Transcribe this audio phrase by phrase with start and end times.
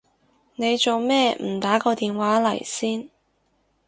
[0.55, 3.07] 你做咩唔打個電話嚟先？